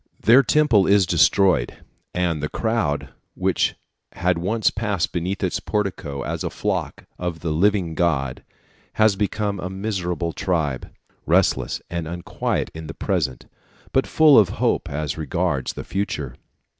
Their 0.19 0.41
Temple 0.41 0.87
is 0.87 1.05
destroyed, 1.05 1.77
and 2.11 2.41
the 2.41 2.49
crowd 2.49 3.09
which 3.35 3.75
had 4.13 4.39
once 4.39 4.71
pressed 4.71 5.11
beneath 5.11 5.43
its 5.43 5.59
portico 5.59 6.23
as 6.23 6.41
the 6.41 6.49
flock 6.49 7.05
of 7.19 7.41
the 7.41 7.51
living 7.51 7.93
God 7.93 8.43
has 8.93 9.15
become 9.15 9.59
a 9.59 9.69
miserable 9.69 10.33
tribe, 10.33 10.91
restless 11.27 11.83
and 11.87 12.07
unquiet 12.07 12.71
in 12.73 12.87
the 12.87 12.95
present, 12.95 13.45
but 13.91 14.07
full 14.07 14.39
of 14.39 14.49
hope 14.57 14.89
as 14.89 15.19
regards 15.19 15.73
the 15.73 15.83
future. 15.83 16.33